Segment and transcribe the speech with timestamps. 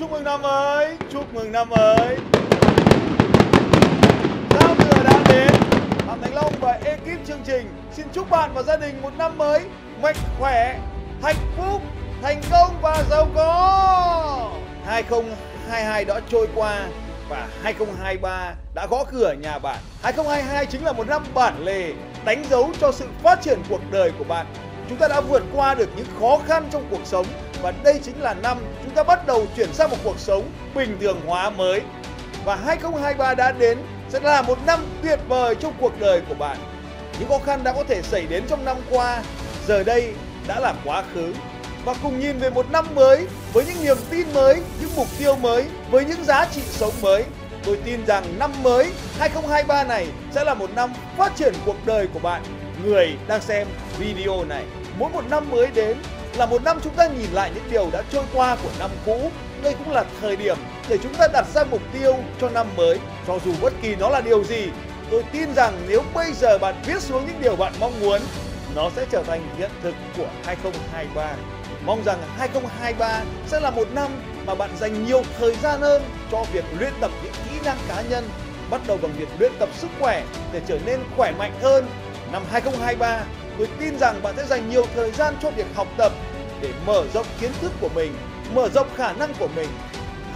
[0.00, 2.16] chúc mừng năm mới, chúc mừng năm mới.
[4.50, 5.52] Giao thừa đã đến,
[6.06, 9.38] Phạm Thành Long và ekip chương trình xin chúc bạn và gia đình một năm
[9.38, 9.60] mới
[10.02, 10.78] mạnh khỏe,
[11.22, 11.82] hạnh phúc,
[12.22, 14.50] thành công và giàu có.
[14.86, 16.88] 2022 đã trôi qua
[17.28, 19.78] và 2023 đã gõ cửa nhà bạn.
[20.02, 21.92] 2022 chính là một năm bản lề
[22.24, 24.46] đánh dấu cho sự phát triển cuộc đời của bạn.
[24.88, 27.26] Chúng ta đã vượt qua được những khó khăn trong cuộc sống
[27.62, 30.96] và đây chính là năm chúng ta bắt đầu chuyển sang một cuộc sống bình
[31.00, 31.80] thường hóa mới.
[32.44, 33.78] Và 2023 đã đến
[34.08, 36.56] sẽ là một năm tuyệt vời trong cuộc đời của bạn.
[37.18, 39.22] Những khó khăn đã có thể xảy đến trong năm qua,
[39.66, 40.12] giờ đây
[40.46, 41.34] đã là quá khứ.
[41.84, 45.36] Và cùng nhìn về một năm mới với những niềm tin mới, những mục tiêu
[45.36, 47.24] mới, với những giá trị sống mới.
[47.64, 52.08] Tôi tin rằng năm mới 2023 này sẽ là một năm phát triển cuộc đời
[52.14, 52.42] của bạn,
[52.84, 53.66] người đang xem
[53.98, 54.64] video này.
[54.98, 55.96] Mỗi một năm mới đến
[56.36, 59.30] là một năm chúng ta nhìn lại những điều đã trôi qua của năm cũ.
[59.62, 60.56] Đây cũng là thời điểm
[60.88, 62.98] để chúng ta đặt ra mục tiêu cho năm mới.
[63.26, 64.68] Cho dù bất kỳ nó là điều gì,
[65.10, 68.20] tôi tin rằng nếu bây giờ bạn viết xuống những điều bạn mong muốn,
[68.74, 71.32] nó sẽ trở thành hiện thực của 2023.
[71.84, 74.10] Mong rằng 2023 sẽ là một năm
[74.46, 78.02] mà bạn dành nhiều thời gian hơn cho việc luyện tập những kỹ năng cá
[78.10, 78.28] nhân,
[78.70, 81.86] bắt đầu bằng việc luyện tập sức khỏe để trở nên khỏe mạnh hơn.
[82.32, 83.24] Năm 2023,
[83.58, 86.12] tôi tin rằng bạn sẽ dành nhiều thời gian cho việc học tập
[86.62, 88.14] để mở rộng kiến thức của mình,
[88.54, 89.68] mở rộng khả năng của mình.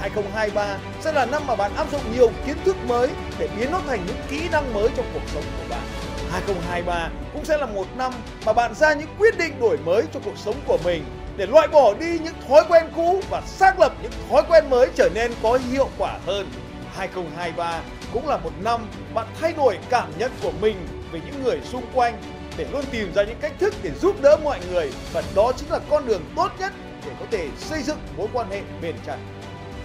[0.00, 3.08] 2023 sẽ là năm mà bạn áp dụng nhiều kiến thức mới
[3.39, 5.83] để biến nó thành những kỹ năng mới trong cuộc sống của bạn.
[6.30, 8.12] 2023 cũng sẽ là một năm
[8.47, 11.05] mà bạn ra những quyết định đổi mới cho cuộc sống của mình
[11.36, 14.89] để loại bỏ đi những thói quen cũ và xác lập những thói quen mới
[14.95, 16.48] trở nên có hiệu quả hơn.
[16.97, 17.80] 2023
[18.12, 18.80] cũng là một năm
[19.14, 20.77] bạn thay đổi cảm nhận của mình
[21.12, 22.14] về những người xung quanh
[22.56, 24.91] để luôn tìm ra những cách thức để giúp đỡ mọi người.
[25.12, 26.72] Và đó chính là con đường tốt nhất
[27.06, 29.16] để có thể xây dựng mối quan hệ bền chặt.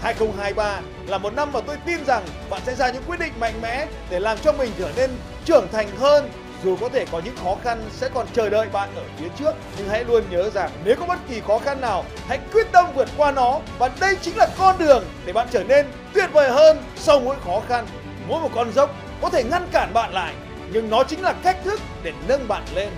[0.01, 3.61] 2023 là một năm mà tôi tin rằng bạn sẽ ra những quyết định mạnh
[3.61, 5.09] mẽ để làm cho mình trở nên
[5.45, 6.29] trưởng thành hơn.
[6.63, 9.51] Dù có thể có những khó khăn sẽ còn chờ đợi bạn ở phía trước,
[9.77, 12.85] nhưng hãy luôn nhớ rằng nếu có bất kỳ khó khăn nào, hãy quyết tâm
[12.95, 13.59] vượt qua nó.
[13.77, 17.35] Và đây chính là con đường để bạn trở nên tuyệt vời hơn sau mỗi
[17.45, 17.85] khó khăn.
[18.27, 20.33] Mỗi một con dốc có thể ngăn cản bạn lại
[20.73, 22.89] nhưng nó chính là cách thức để nâng bạn lên.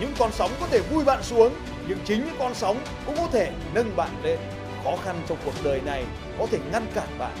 [0.00, 1.52] Những con sóng có thể vui bạn xuống,
[1.88, 4.38] nhưng chính những con sóng cũng có thể nâng bạn lên.
[4.84, 6.04] Khó khăn trong cuộc đời này
[6.38, 7.32] có thể ngăn cản bạn,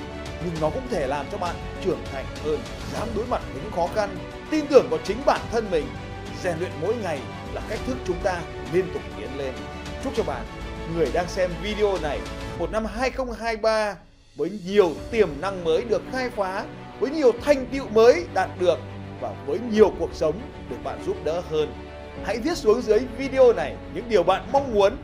[0.44, 1.54] nhưng nó cũng thể làm cho bạn
[1.84, 2.58] trưởng thành hơn.
[2.92, 4.16] Dám đối mặt với những khó khăn,
[4.50, 5.86] tin tưởng vào chính bản thân mình,
[6.42, 7.18] rèn luyện mỗi ngày
[7.52, 8.40] là cách thức chúng ta
[8.72, 9.54] liên tục tiến lên.
[10.04, 10.42] Chúc cho bạn,
[10.96, 12.20] người đang xem video này,
[12.58, 13.96] một năm 2023
[14.36, 16.64] với nhiều tiềm năng mới được khai phá,
[17.00, 18.78] với nhiều thành tựu mới đạt được
[19.20, 20.34] và với nhiều cuộc sống
[20.70, 21.72] được bạn giúp đỡ hơn.
[22.24, 24.96] Hãy viết xuống dưới video này những điều bạn mong muốn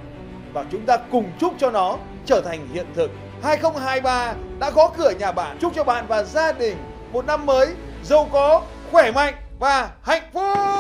[0.53, 3.11] và chúng ta cùng chúc cho nó trở thành hiện thực.
[3.43, 5.57] 2023 đã gõ cửa nhà bạn.
[5.61, 6.77] Chúc cho bạn và gia đình
[7.13, 10.74] một năm mới giàu có, khỏe mạnh và hạnh phúc!